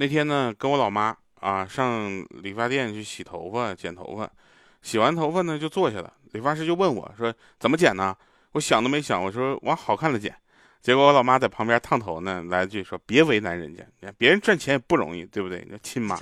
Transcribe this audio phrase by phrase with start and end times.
[0.00, 4.26] 那天呢，跟我老妈啊上理发店去洗头发、剪头发，
[4.80, 6.10] 洗完头发呢就坐下了。
[6.32, 7.30] 理发师就问我说
[7.60, 8.16] ：“怎么剪呢？”
[8.52, 10.34] 我想都没想，我说：“往好看的剪。”
[10.80, 16.16] 结果我老妈在旁边烫头呢，来句说：“别为难人家，你看别人赚钱也不容易，对不对？”你亲妈。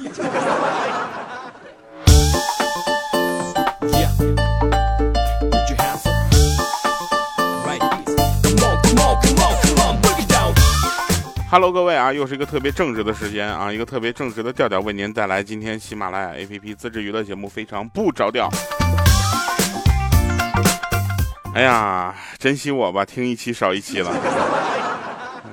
[11.51, 18.51] Hello，各位啊，又是一个特别正直的时间啊，一个特别正直的调调为您带来今天喜马拉雅 APP 自制娱乐节目，非常不着调。
[21.55, 24.15] 哎呀，珍惜我吧，听一期少一期了，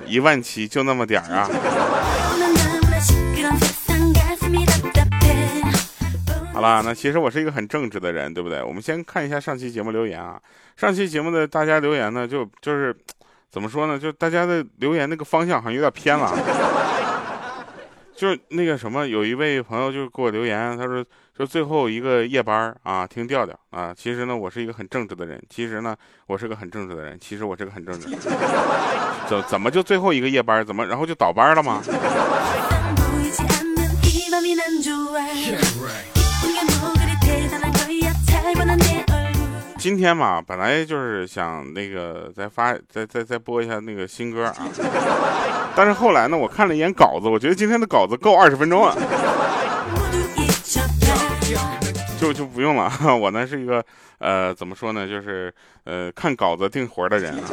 [0.06, 1.50] 一万期就那么点儿啊。
[6.54, 8.62] 好啦，那其实我是一个很正直的人，对不对？
[8.62, 10.38] 我们先看一下上期节目留言啊，
[10.76, 12.94] 上期节目的大家留言呢，就就是。
[13.56, 13.98] 怎么说呢？
[13.98, 16.30] 就大家的留言那个方向好像有点偏了。
[18.14, 21.02] 就是那个什么，有一位朋友就给我留言，他说
[21.40, 23.96] 就最后一个夜班啊，听调调啊。
[23.98, 25.42] 其实呢，我是一个很正直的人。
[25.50, 25.96] 其实呢，
[26.28, 27.18] 我是个很正直的人。
[27.18, 28.10] 其实我是个很正直。
[29.30, 30.66] 怎怎么就最后一个夜班？
[30.66, 31.82] 怎么然后就倒班了吗？
[39.86, 44.56] 今天嘛，本来就是想那个再发再再再播一下那个新歌啊，
[45.76, 48.98] 但是后来呢，我看了一眼稿子，我觉得今天的稿子够二十分钟了，
[52.20, 52.92] 就就不用了。
[53.16, 53.86] 我呢是一个
[54.18, 57.44] 呃怎么说呢，就是呃看稿子定活的人啊。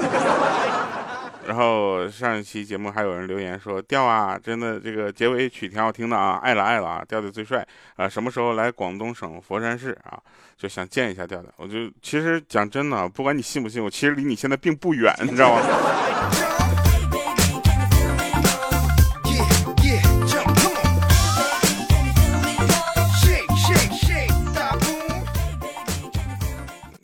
[1.46, 10.18] 然后上一期节目还有人留言说调啊，真的这个结尾曲挺好听的啊，爱了爱了啊，调调最帅啊，什么时候来广东省佛山市啊？
[10.56, 11.52] 就想见一下调调。
[11.56, 15.62] 我就其实讲真的，不管你信不信，我其实离你现在并不远，你知道吗？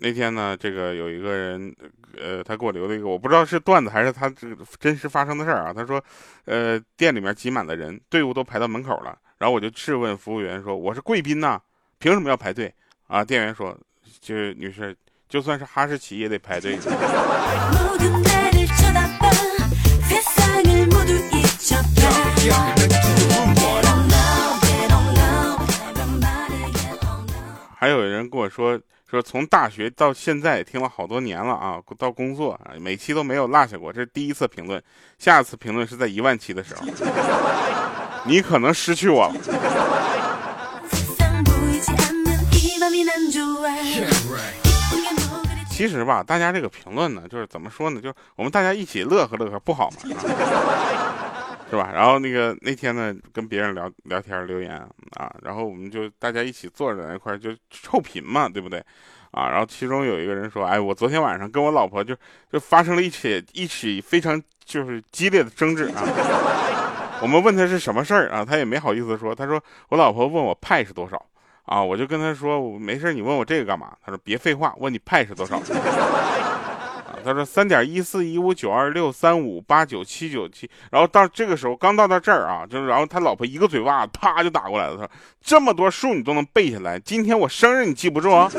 [0.01, 1.75] 那天呢，这个有一个人。
[2.21, 5.73] 呃，他给我留了一个，我不知道是段子还是他这个真实发生的事儿啊。
[5.73, 6.03] 他说，
[6.45, 9.19] 呃，店里面挤满了人，队伍都排到门口了。
[9.39, 11.61] 然后我就质问服务员说：“我是贵宾呐，
[11.99, 12.75] 凭什么要排队？”
[13.07, 13.79] 啊，店员说
[14.21, 14.97] ：“就是女士，
[15.29, 16.77] 就算是哈士奇也得排队。”
[27.77, 28.81] 还有人跟我说。
[29.11, 34.83] 说从大学到现在听了好多年了啊，到工作啊，每期都没有落下过，这是第一次评论，
[35.19, 36.87] 下次评论是在一万期的时候，
[38.25, 39.35] 你可能失去我了。
[45.71, 49.97] 其实吧，大家这个评论呢，就是怎么说呢，就是我们大家一起乐呵乐呵，不好吗？
[51.71, 51.91] 是吧？
[51.93, 54.75] 然后那个那天呢，跟别人聊聊天留言
[55.17, 58.83] 啊，然后我们就大家一起坐在那块就臭贫嘛，对不对？
[59.33, 62.17] 啊，然后其中有一个人说：“哎，我昨天晚上跟我老婆就
[62.51, 66.03] 就发生了一起一起非常就是激烈的争执啊。
[67.21, 69.35] ”我们问他是什么事儿啊，他也没好意思说。
[69.35, 71.23] 他说：“我老婆问我派是多少
[71.67, 75.61] 啊？”我就跟他说：“我没事，你问我这个干嘛？”他说：“别废话，问你派是多少。
[77.29, 84.97] ”他说三点一四一五九二六三五八九七九七，然后到这个时候刚到到这儿啊，就是然后他老婆一个嘴巴啪就打过来了。
[84.97, 85.11] 他说
[85.43, 88.51] 这么多数你都能背下来，今天我生日你记不住啊？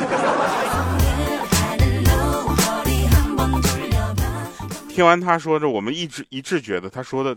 [4.87, 7.35] 听完他说着，我们一致一致觉得他说的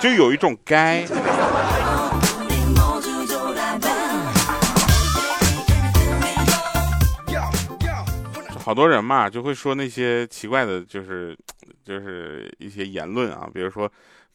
[0.00, 1.04] 就有一种该。
[8.64, 11.36] 好多人嘛，就会说那些奇怪的，就是
[11.84, 13.86] 就是一些言论啊，比如说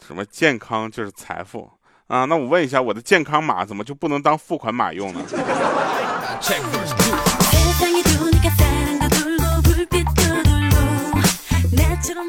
[0.06, 1.68] 什么健康就是财富
[2.06, 2.26] 啊。
[2.26, 5.22] 那我问一下，我的健康码怎么就不能当付款码用呢？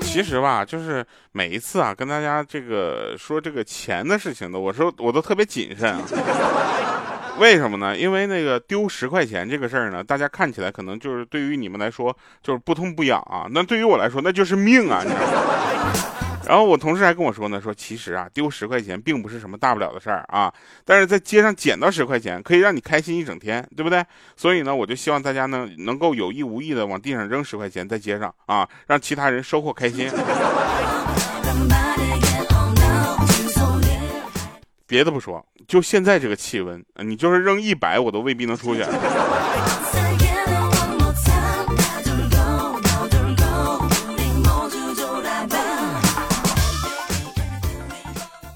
[0.02, 6.00] 其实吧，就是每一次啊，跟大家这个说这个钱的事情的，我说我都特别谨慎啊。
[7.40, 7.96] 为什么呢？
[7.96, 15.54] 因为那个丢十块钱这个事儿呢，大家看起来可能就是对于你们来说就是不痛不痒啊，那对于我来说那就是命啊，你知道吗？
[16.46, 20.52] 然后我同事还跟我说呢，说其实啊，丢十块钱并不是什么大不了的事儿啊，
[20.84, 24.04] 但是在街上捡到十块钱可以让你开心一整天，对不对？
[24.36, 30.10] 所以呢，我就希望大家呢能够有意无意的往地上扔十块钱在街上啊，让其他人收获开心。
[34.90, 38.84] 别的不说，就现在这个气温，你就是扔一百，我都未必能出去。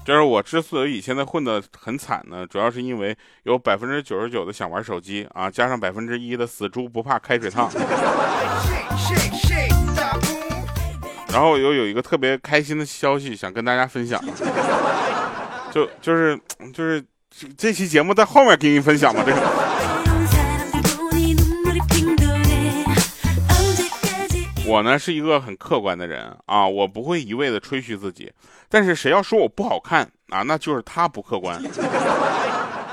[0.03, 7.71] 就是我之所以现在混得很惨呢，主要是因为有百分之九十九的想玩手机啊，加上百分之一的死猪不怕开水烫。
[11.29, 14.21] 然后又有一个特别开心的消息想跟大家分享，
[15.75, 16.39] 就就是
[16.73, 17.03] 就是
[17.57, 19.41] 这期节目在后面给你分享吧，这个。
[24.65, 28.31] 我呢是一个很客观的人啊，我不会一味的吹嘘自己，
[28.69, 31.61] 但是谁要说我不好看啊，那就是他不客观，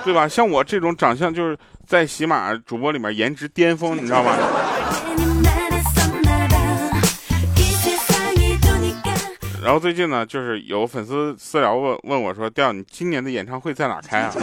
[0.02, 0.26] 对吧？
[0.26, 1.56] 像我这种长相就是
[1.86, 4.36] 在喜马主播里面颜值巅峰，你知道吗？
[9.62, 14.34] 然后最近呢，就是有粉丝私聊问问我说：“调，你今年的演唱会在哪开啊？”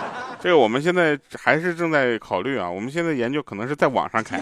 [0.40, 4.40] 这个我们现在还是正在考虑啊，我们现在研究可能是在网上开。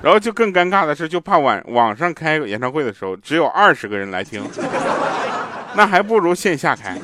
[0.00, 4.42] 然后就更尴尬的是，就怕网网上开演唱会的时候只有二十个人来听，
[5.74, 6.96] 那还不如线下开，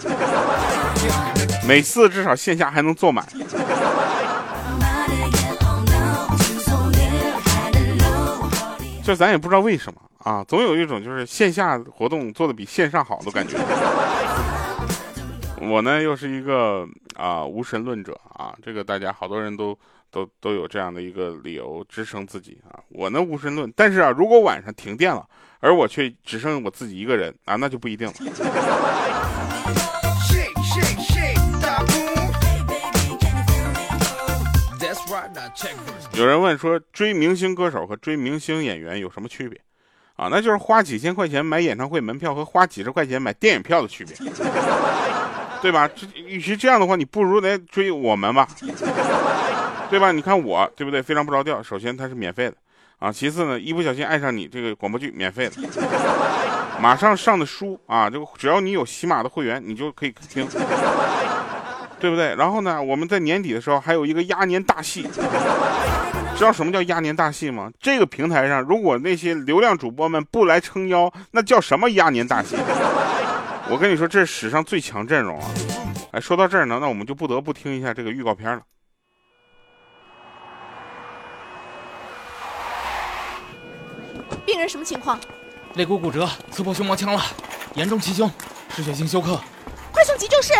[1.66, 3.26] 每次至少线下还能坐满。
[9.02, 13.58] 就咱也不知道为什么啊，总有一种就是线下活动做的比线上好的感觉。
[15.60, 19.78] 我呢又是一个啊无神论者啊，这个大家好多人都
[20.10, 22.80] 都都有这样的一个理由支撑自己啊。
[22.88, 25.26] 我呢无神论，但是啊，如果晚上停电了，
[25.60, 28.14] 而我却只剩我自己一个人啊，那就不一定了。
[36.14, 39.60] 有人问说，追明星歌手和追明星演员有什么区别？
[40.16, 44.16] 啊，那就是花几千块钱买演唱会门票和花几十块钱买电影票的区别，
[45.60, 45.88] 对吧？
[45.88, 48.46] 这与其这样的话，你不如来追我们吧，
[49.90, 50.12] 对吧？
[50.12, 51.02] 你看我，对不对？
[51.02, 51.62] 非常不着调。
[51.62, 52.54] 首先它是免费的，
[52.98, 55.56] 啊，其次呢，一不小心爱上你这个广播剧免费的，
[56.80, 60.46] 马上上的书啊，就只要你有喜马的会员，你就可以听。
[62.00, 62.34] 对不对？
[62.36, 65.08] 然后呢，我们在年底的时候还有一个压年大戏，
[66.36, 67.70] 知道什么叫压年大戏吗？
[67.80, 72.56] 这个平台上，如果那些流量主播们不来撑腰，那叫什么压年大戏？
[73.70, 75.46] 我跟你说，这是史上最强阵容啊！
[76.10, 78.60] 哎，说到这儿呢，那我们就不得不听一下这个预告片了。
[84.44, 85.18] 病人什么情况？
[85.74, 87.22] 肋骨骨折，刺破胸膜腔了，
[87.74, 88.30] 严重气胸，
[88.68, 89.40] 失血性休克，
[89.92, 90.52] 快送急救室！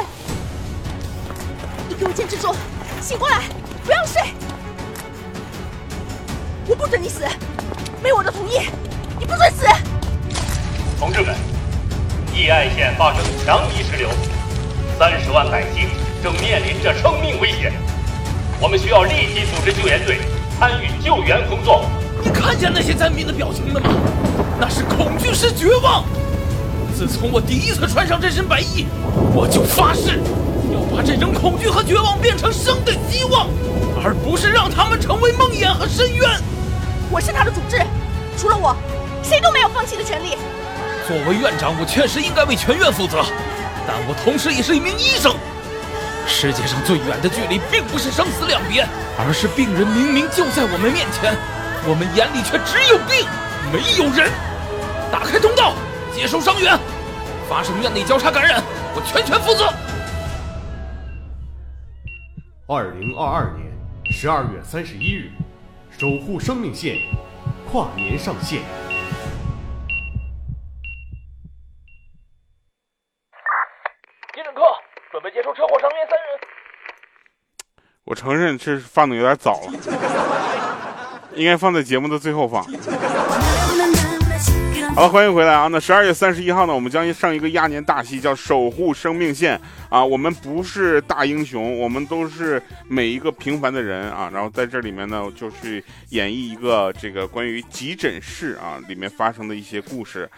[1.89, 2.55] 你给我坚持住，
[3.03, 3.43] 醒过来，
[3.85, 4.23] 不要睡！
[6.67, 7.25] 我不准你死，
[8.03, 8.59] 没我的同意，
[9.19, 9.67] 你不准死！
[10.99, 11.35] 同志们，
[12.35, 14.09] 义爱县发生强泥石流，
[14.99, 15.91] 三十万百姓
[16.23, 17.71] 正面临着生命危险，
[18.59, 20.21] 我们需要立即组织救援队
[20.59, 21.85] 参与救援工作。
[22.23, 23.91] 你看见那些灾民的表情了吗？
[24.59, 26.07] 那是恐惧，是绝望。
[26.97, 28.87] 自从我第一次穿上这身白衣，
[29.35, 30.19] 我就发誓。
[30.73, 33.49] 要把这种恐惧和绝望变成生的希望，
[34.03, 36.29] 而不是让他们成为梦魇和深渊。
[37.11, 37.81] 我是他的主治，
[38.37, 38.77] 除了我，
[39.23, 40.37] 谁都没有放弃的权利。
[41.07, 43.25] 作为院长，我确实应该为全院负责，
[43.87, 45.35] 但我同时也是一名医生。
[46.27, 48.87] 世界上最远的距离，并不是生死两别，
[49.19, 51.37] 而是病人明明就在我们面前，
[51.87, 53.29] 我们眼里却只有病，
[53.71, 54.31] 没有人。
[55.13, 55.75] 打开通道，
[56.15, 56.79] 接收伤员，
[57.49, 58.63] 发生院内交叉感染，
[58.95, 59.73] 我全权负责。
[62.67, 63.71] 二零二二年
[64.11, 65.31] 十二月三十一日，
[65.97, 66.99] 守护生命线
[67.71, 68.61] 跨年上线。
[74.35, 74.63] 急诊科，
[75.13, 76.41] 准备接收车祸伤员三人。
[78.03, 79.73] 我承认这放的有点早了，
[81.37, 82.65] 应该放在节目的最后放。
[84.95, 85.67] 好，欢迎回来啊！
[85.67, 89.59] 那十二月三十一号呢，我们将上一个压年大戏，叫《守护生命线》
[89.89, 90.05] 啊。
[90.05, 94.31] 我们不是大英雄，我们都是每一个平凡的人啊。
[94.33, 100.31] 然后在这里面呢，就去演绎一个这个关于急诊室啊里面发生的一些故事。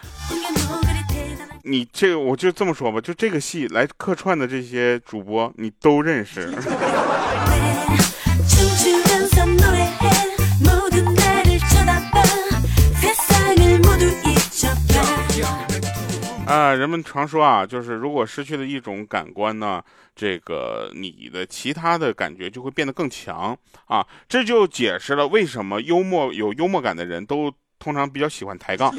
[1.63, 6.51] 你这个我就这么说吧，就这个戏来客串的这些主播，你都认识。
[16.47, 19.83] 啊，人们常说啊，就是如果失去了一种感官呢，
[20.15, 24.05] 这个你的其他的感觉就会变得更强啊。
[24.29, 28.93] 这就解释了为什么幽默有幽默感的人都通常比较喜欢抬杠。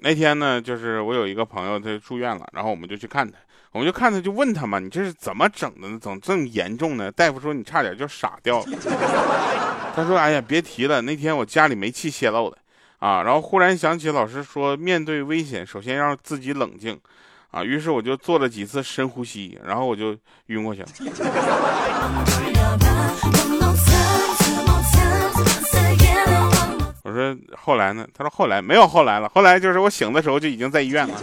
[0.00, 3.38] 那天呢，就是我有一个朋友他住院了，然后我们就去看他，
[3.70, 5.96] 我们就看他就问他嘛，你这是怎么整的呢？
[6.00, 7.12] 怎么这么严重呢？
[7.12, 9.71] 大夫说你差点就傻掉了。
[9.94, 12.56] 他说：“哎呀，别提了，那天我家里煤气泄漏的，
[12.98, 16.98] 啊，然后忽然想起老师说，面对危险，首先让自己冷静，
[17.50, 20.88] 啊，于是我就做了几次深呼吸，然后我就晕过去了。
[27.04, 28.06] 我说后来呢？
[28.16, 31.14] 他说后来没有后来了，后来就是我醒的时候就已经在医院了。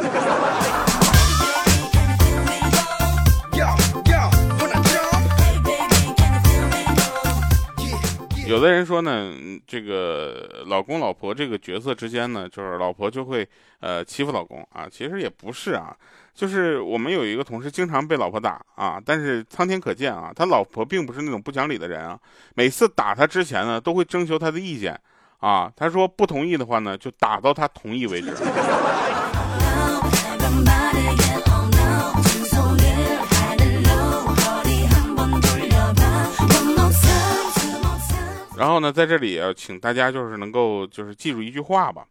[8.49, 9.31] 有的人说呢，
[9.67, 13.47] 这个老公老婆这个角色之间呢，就是老婆就会
[13.79, 15.95] 呃欺负老公啊，其实也不是啊，
[16.33, 22.19] 就是我们有一个同事经常被老婆打啊，但是苍天可见啊，他老婆并不是那种不讲理的人啊，
[22.55, 24.99] 每次打他之前呢，都会征求他的意见
[25.37, 28.33] 啊，他说不同意的话呢，就打到他同意为止。
[38.59, 42.05] 然后呢，在这里啊，请大家就是能够就是记住一句话吧，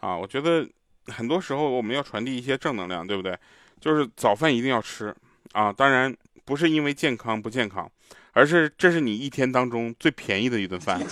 [0.00, 0.68] 啊，我觉得
[1.06, 3.38] 很多时候我们要传递一些正能量，对不对？
[3.80, 5.14] 就是早饭一定要吃
[5.52, 6.12] 啊，当然
[6.44, 7.88] 不是因为健康不健康，
[8.32, 11.00] 而是这是你一天当中最便宜的一顿饭。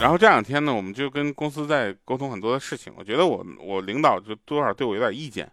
[0.00, 5.48] 然后这两天呢，我们就跟公司在沟通很多的事情，我觉得我我领导就多少对我有点意见。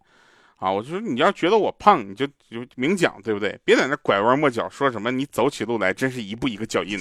[0.59, 3.57] 啊，我就说你要觉得我胖，你就就明讲，对不对？
[3.63, 6.99] 别在那拐弯抹角说什么，你走起路来真是一步一个脚印。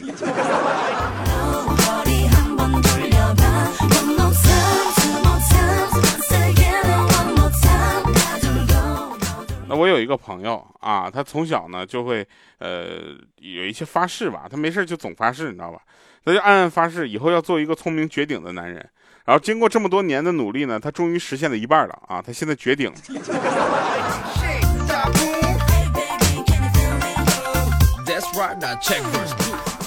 [9.69, 12.25] 那我有一个朋友啊，他从小呢就会
[12.59, 15.81] 呃有一些发誓吧，他没事就总发誓，你知道吧？
[16.25, 18.89] 他就暗暗发誓以后要做一个聪明绝顶的男人。
[19.29, 22.23] 然后经过这么多年的努力呢，他终于实现了一半了啊！
[22.27, 22.91] 他现在绝顶。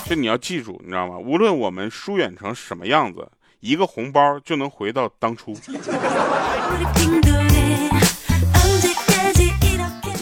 [0.05, 1.17] 这你要记住，你知道吗？
[1.17, 3.27] 无论我们疏远成什么样子，
[3.61, 5.57] 一个红包就能回到当初。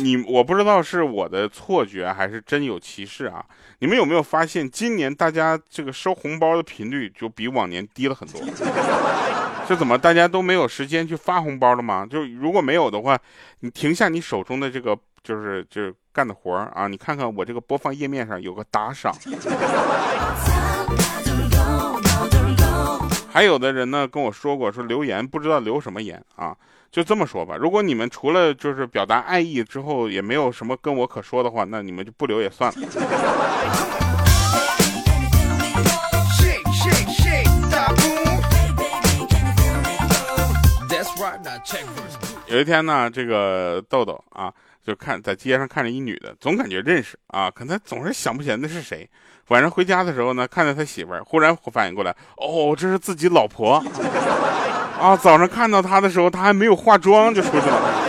[0.09, 3.45] 你我不知道是我的错觉还是真有其事啊？
[3.77, 8.41] 你们有没有发现今年大家这个收红包的频率就比往年低了很多？
[9.69, 12.07] 这怎么大家都没有时间去发红包了吗？
[12.09, 13.15] 就如果没有的话，
[13.59, 19.13] 你停下你手中的这个就是就是干的活啊，你看看我这个播放页面上有个打赏。
[23.31, 26.55] 还有的人呢跟我说过，说留言不知道留什么言啊，
[26.91, 27.55] 就这么说吧。
[27.55, 32.87] 如果你们除了就是表达爱意之后，也没有什么跟我可说的话，那你们就不留也算了。
[42.47, 44.51] 有一天呢，这个豆豆啊，
[44.85, 49.09] 就看在街上看着一女的，总感觉认识啊，可他总是想不起来那是谁。
[49.49, 53.83] 晚上回家的时候呢，看到他媳妇儿，忽然反应过来，哦，这是自己老婆
[54.99, 55.17] 啊！
[55.17, 58.05] 早上看到他的时候，他还没有化妆就出去了。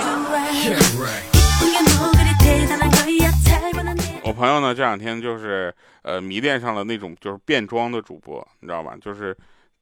[4.22, 8.94] 我朋友呢，这两天就是呃迷恋上了那种就是变装的主播，你知道吧？
[9.00, 9.36] 就是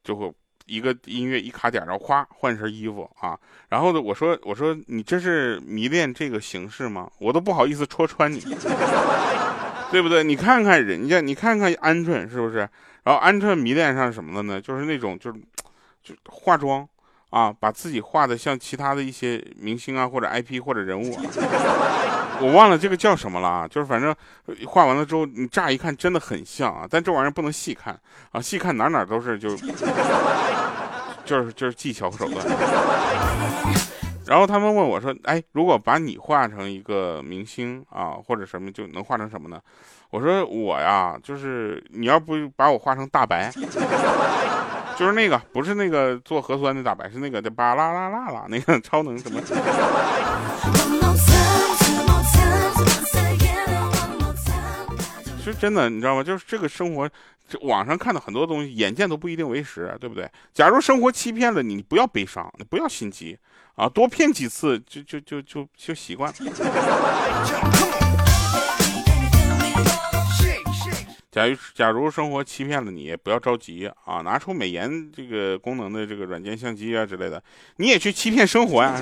[0.05, 0.33] 就会
[0.69, 3.37] 一个音乐一卡点，然后哗换身衣服啊。
[3.71, 7.11] 然后呢，我说我说你这是迷恋这个形式吗？
[7.19, 8.41] 我都不好意思戳穿你。
[9.91, 10.23] 对不对？
[10.23, 12.69] 你看看人家，你看看鹌鹑是不是？
[13.05, 14.61] 然后鹌鹑迷恋上什么了呢？
[14.61, 15.39] 就是那种，就是，
[16.03, 16.87] 就化妆
[17.31, 21.19] 啊，把自己画的像其他的一些明星啊，或者 IP 或者人物，
[22.43, 23.67] 我忘了这个叫什么了啊。
[23.67, 24.15] 就是反正
[24.67, 27.99] 画完了之后，你乍一看真的很像啊，但这玩意儿不能细看
[28.31, 29.49] 啊，细看哪哪都是就，
[31.29, 32.45] 就是就是技巧手段。
[34.27, 39.61] 然后他们问我说：“哎，如果把你画成一个明星啊，或者什么，就能画成什么呢？”
[40.11, 43.51] 我说：“我呀，就是你要不把我画成大白，
[44.97, 49.41] 就是那个不是那个做核酸的大白，是那个的巴啦啦啦啦那个超能什么。”
[55.43, 56.23] 是真的，你知道吗？
[56.23, 57.09] 就是这个生活，
[57.63, 60.31] 网上看到很多东西，眼见都不一定为实，对不对？
[60.53, 63.39] 假如生活欺骗了你，不要悲伤，你不要心急。
[63.77, 66.37] 啊，多骗几次就就就就就习惯了。
[71.31, 77.41] 假如假如生活欺骗了你，不要着急啊，拿出美颜这个功能的这个软件相机啊之类的，
[77.77, 78.99] 你也去欺骗生活呀。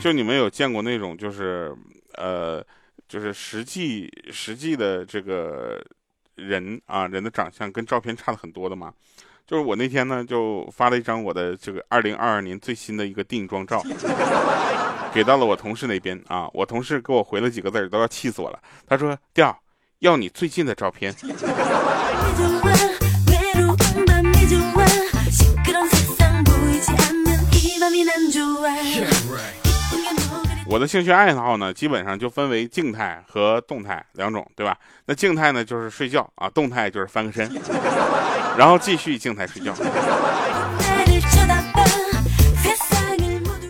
[0.00, 1.72] 就你们有见过那种就是
[2.16, 2.64] 呃，
[3.08, 5.82] 就是实际实际的这个。
[6.36, 8.92] 人啊，人的长相跟照片差的很多的嘛，
[9.46, 13.82] 就是我那天呢就发了一张我的这个二零二二年最新的一个定妆照，
[15.14, 18.60] 给到了我同事那边啊，我同事给我回了几个字都要气死我了。
[18.86, 19.58] 他说：“调
[20.00, 21.14] 要你最近的照片。”
[30.68, 34.76] 我的兴趣爱好呢，基本上就分为静态和动态两种，对吧？
[35.06, 37.48] 那静态呢就是睡觉啊，动态就是翻个身，
[38.58, 39.72] 然后继续静态睡觉。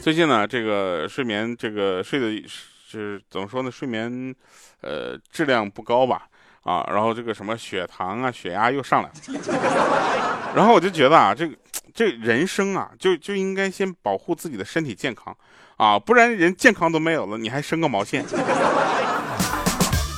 [0.03, 3.71] 最近呢，这个睡眠这个睡的是怎么说呢？
[3.71, 4.35] 睡眠
[4.81, 6.23] 呃质量不高吧？
[6.63, 11.55] 啊，然后这个什么血糖啊、血压又上来了，然后我就觉得啊，这个
[11.97, 15.35] 这人生啊，就就应该先保护自己的身体健康。
[15.79, 18.23] 啊，不然人健康都没有了，你还生个毛线？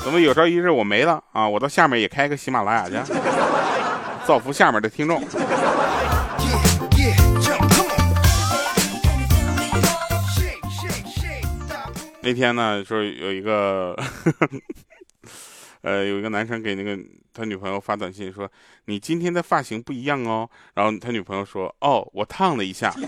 [0.04, 1.48] 怎么有朝一日我没了啊？
[1.48, 3.12] 我到下面也开个喜马拉雅去，
[4.26, 5.22] 造福下面的听众。
[12.20, 14.48] 那天呢，说有一个呵呵，
[15.82, 16.98] 呃，有一个男生给那个
[17.32, 18.50] 他女朋友发短信说
[18.86, 22.92] ：“你今天的发型不一样哦。”然后他女朋友说：“哦，我烫了一下。”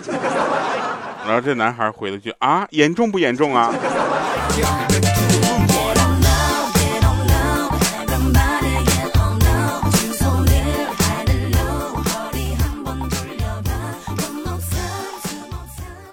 [1.26, 3.72] 然后这男孩回了句啊，严重不严重啊？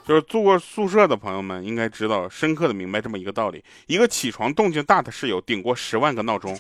[0.08, 6.58] 就是住过宿舍的朋友们应该知道，深刻的明白这么一个道理：一个起床动静大的室友顶过十万个闹钟。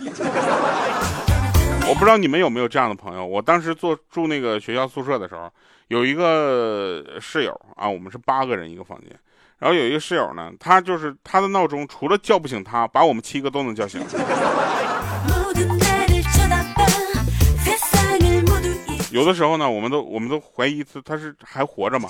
[1.87, 3.25] 我不知道你们有没有这样的朋友？
[3.25, 5.49] 我当时做住那个学校宿舍的时候。
[5.87, 9.17] 有一个室友啊，我们是八个人一个房间，
[9.57, 14.01] 然后有一个室友呢，他就是他的闹钟除了叫不醒他，把我们七个都能叫醒。
[19.11, 22.09] 有的时候呢，我们都我们都怀疑他他是还活着吗？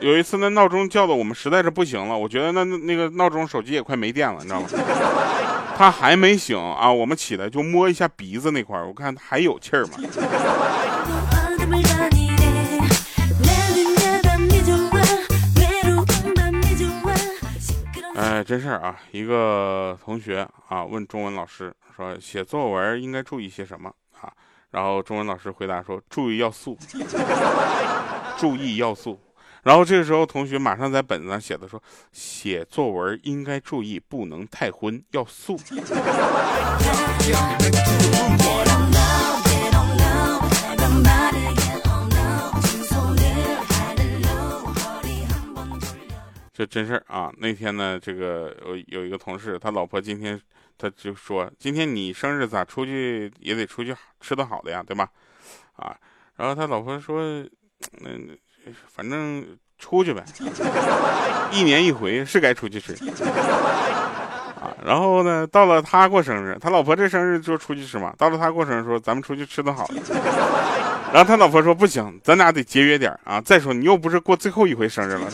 [0.00, 4.68] 有一次那闹钟叫的我们实在是不行了，我觉得那那个闹钟手机也快没电了，你知道吗？
[5.76, 9.94] 他还没醒啊，我们起来就摸一下鼻子那块儿，我看他还有气儿吗？
[18.14, 18.96] 哎，真事儿啊！
[19.12, 23.88] 一个同学啊问中文老师说：“写作文应该注意些什么
[24.20, 24.32] 啊？”
[24.70, 26.76] 然后中文老师回答说：“注意要素，
[28.36, 29.20] 注意要素。”
[29.68, 31.78] 然后这个时候同学马上在本子上写的说
[32.10, 35.58] ：“写作文应该注意不能太荤，要素。”
[46.54, 47.30] 这真事儿啊！
[47.36, 50.40] 那天呢，这个有有一个同事，他老婆今天
[50.78, 55.10] 他就说：“今天你生日咋出去也得出去吃的好的呀，对吧？”
[55.76, 55.94] 啊，
[56.36, 57.44] 然后他老婆说
[58.00, 58.08] ：“那
[58.94, 59.44] 反正
[59.78, 60.24] 出去呗，
[61.52, 62.92] 一年一回是该出去吃。”
[64.58, 68.12] 啊，然后呢，到了他过生日，他老婆这生日就出去吃嘛。
[68.18, 69.94] 到了他过生日时候：“咱们出去吃顿好的。”
[71.14, 73.40] 然后他老婆说：“不行，咱俩得节约点啊。
[73.40, 75.30] 再说你又不是过最后一回生日了。”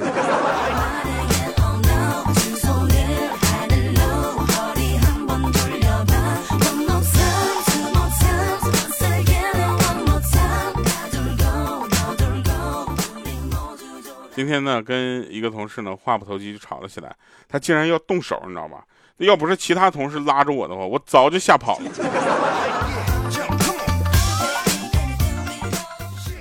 [14.35, 17.15] 今天呢，跟一个同事呢话不投机就吵了起来，
[17.49, 18.85] 他竟然要动手，你知道吧？
[19.19, 21.85] 要不是其他同事拉着我的话，我早就吓跑了。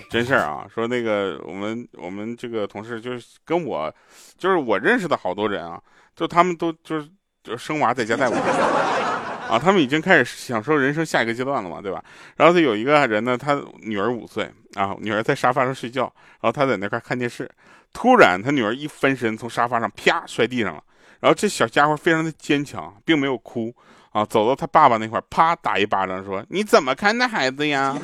[0.10, 3.94] 真事儿啊，说那个我们我们这个同事就是跟我，
[4.40, 5.80] 就是我认识的好多人啊，
[6.16, 7.08] 就他们都就是
[7.44, 8.38] 就生娃在家带娃
[9.48, 12.04] 啊，他们已经开始享受人生下一个阶段了嘛，对吧？
[12.38, 17.48] 然后他有一个人呢，他女儿五岁啊，女儿在沙发上睡觉，然后他在那块看电视。
[17.94, 20.84] 突然，他女儿一翻身，从沙发上啪摔地上了。
[21.20, 23.74] 然后这小家伙非常的坚强，并没有哭
[24.12, 27.98] 啊，走到他爸爸那块，啪打一巴掌，说：“你怎么看那孩子呀？”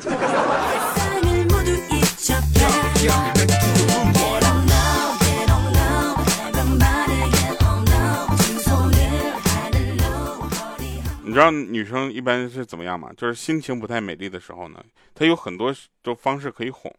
[11.22, 13.08] 你知道女生一般是怎么样吗？
[13.16, 14.82] 就是心情不太美丽的时候呢，
[15.14, 15.72] 她有很多
[16.02, 16.92] 种方式可以哄。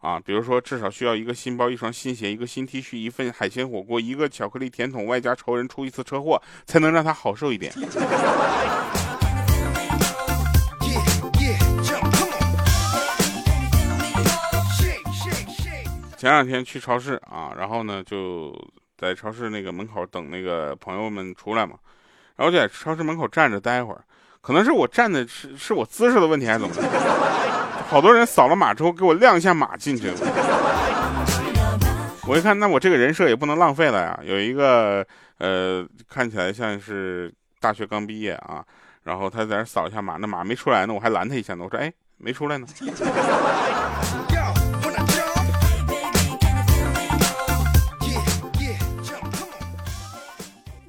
[0.00, 7.70] 啊，比如说，至少需要一个新包、一双新鞋、一个新 T 恤、一份海鲜火锅、一个巧克力甜筒，外加仇人出一次车祸，才能让他好受一点。
[16.16, 18.54] 前两天去超市啊，然后呢就
[18.96, 21.76] 在超市那个门口等那个朋友们出来嘛，
[22.36, 24.02] 然后就在超市门口站着待会儿，
[24.40, 27.49] 可能是我站的是是我姿势的问题还是怎么的。
[27.90, 30.14] 好多人扫了码之后给我亮一下码进去了，
[32.24, 34.16] 我一看，那我这个人设也不能浪费了呀。
[34.22, 35.04] 有一个
[35.38, 38.64] 呃，看起来像是大学刚毕业啊，
[39.02, 41.64] 然后他在那扫一下码，那码没出来呢，我还拦他一下呢。
[41.64, 42.66] 我说，哎，没出来呢。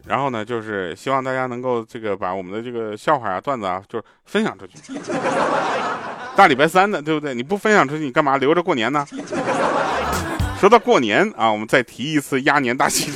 [0.06, 4.78] 然后呢，就是希望大家能够这个把我们的这个笑话啊、段子啊，就是分享出去。
[6.36, 7.36] 大礼拜三的，对不对？
[7.36, 9.06] 你不分享出去，你干嘛留着过年呢？
[10.60, 13.12] 说到过年啊，我们再提一次压年大戏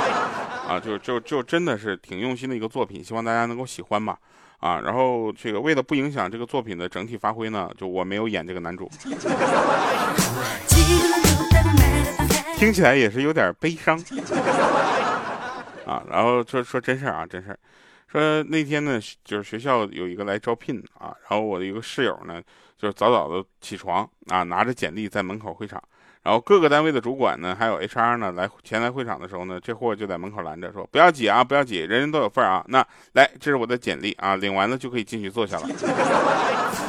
[0.68, 4.16] 啊，就就就真的是挺用心的一个作品，希望大家能够喜欢吧。
[4.58, 8.90] 啊，然后这个为了不影响这个作品的整体发挥呢，就我没有演这个男主，
[12.56, 13.96] 听起来也是有点悲伤。
[15.86, 17.58] 啊，然后说说真事儿啊，真事儿，
[18.10, 22.40] 说那天呢，就是学校有一个来招聘啊，然后我的一个室友呢，
[22.78, 25.82] 就是早早的起床啊，拿着简历在门口会场，
[26.22, 36.85] 然后各个单位的主管呢，还有 HR 呢，来前来会场的时候呢，这货就在门口拦着说，不要挤啊，不要挤，人人都有份啊，那来，这是我的简历啊，领完了就可以进去坐下了。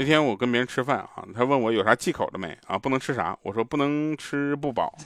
[0.00, 2.78] 那天我跟别人吃饭啊，他问我有啥忌口的没啊？
[2.78, 3.36] 不能吃啥？
[3.42, 4.96] 我说不能吃不饱。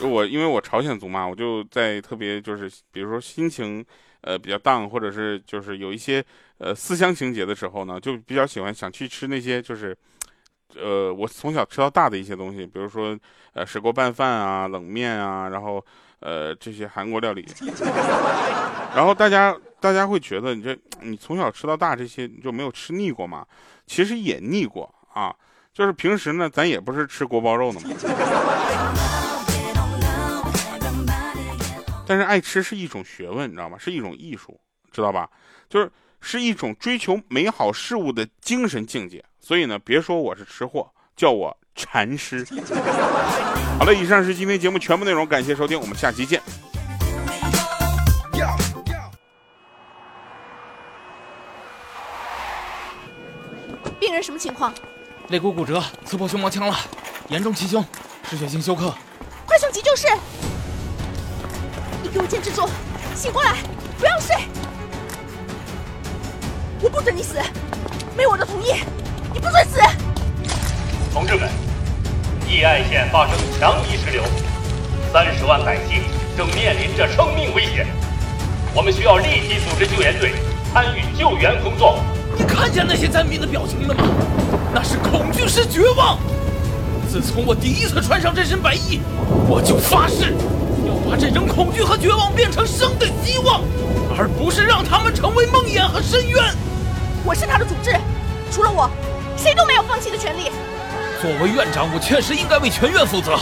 [0.00, 3.84] 就我因为我朝鲜族嘛，我就在特别就是比如说心情
[4.20, 6.24] 呃比较荡，或者是就是有一些
[6.58, 9.96] 呃思乡情节的时候呢，就比较喜欢想去吃那些就是
[10.80, 13.18] 呃我从小吃到大的一些东西，比如说
[13.52, 15.84] 呃石锅拌饭啊、冷面啊，然后
[16.20, 17.46] 呃这些韩国料理，
[18.94, 19.56] 然后大家。
[19.80, 23.46] 大家会觉得你这你从小吃到大这些就没有吃腻过吗？
[23.86, 25.30] 其实也腻过啊，
[25.74, 27.90] 就是平时呢咱也不是吃锅包肉的嘛。
[32.06, 33.76] 但是爱吃是一种学问，你知道吗？
[33.78, 34.58] 是一种艺术，
[34.90, 35.28] 知道吧？
[35.68, 35.92] 就是
[36.24, 39.22] 是一种追求美好事物的精神境界。
[39.38, 42.46] 所以呢，别说我是吃货，叫我禅师。
[43.78, 46.40] 好了，以上是今天节目全部内容，感谢收听，我们下期见。
[54.00, 54.72] 病人什么情况？
[55.28, 56.76] 肋骨骨折，刺破胸膜腔了，
[57.28, 57.84] 严重气胸，
[58.28, 58.94] 失血性休克。
[59.46, 60.08] 快送急救室！
[62.02, 62.68] 你给我坚持住，
[63.14, 63.56] 醒过来，
[63.98, 64.36] 不要睡！
[66.84, 67.38] 我不准你死，
[68.14, 68.74] 没我的同意，
[69.32, 69.80] 你不准死！
[71.14, 71.48] 同志们，
[72.46, 74.22] 义爱县发生强泥石流，
[75.10, 76.02] 三十万百姓
[76.36, 77.86] 正面临着生命危险，
[78.74, 80.34] 我们需要立即组织救援队
[80.74, 82.00] 参与救援工作。
[82.36, 84.04] 你看见那些灾民的表情了吗？
[84.74, 86.18] 那是恐惧，是绝望。
[87.10, 89.00] 自从我第一次穿上这身白衣，
[89.48, 90.34] 我就发誓，
[90.86, 93.62] 要把这种恐惧和绝望变成生的希望，
[94.18, 96.44] 而不是让他们成为梦魇和深渊。
[97.26, 97.96] 我是他的主治，
[98.52, 98.90] 除了我，
[99.34, 100.50] 谁都没有放弃的权利。
[101.22, 103.38] 作为院长，我确实应该为全院负责，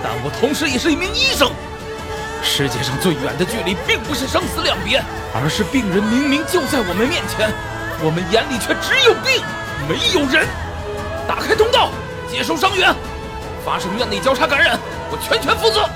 [0.00, 1.50] 但我同时也是一名医生。
[2.40, 5.02] 世界上最远的距离，并不是生死两别，
[5.34, 7.50] 而是病人明明就在我们面前。
[7.98, 9.42] 我们眼里却只有病，
[9.88, 10.46] 没有人。
[11.26, 11.90] 打开通道，
[12.30, 12.94] 接收伤员。
[13.64, 14.78] 发生院内交叉感染，
[15.10, 15.90] 我全权负责。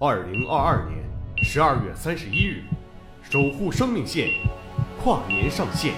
[0.00, 0.98] 二零二二年
[1.44, 2.64] 十二月三十一日，
[3.32, 4.28] 守护生命线，
[5.02, 5.94] 跨年上线。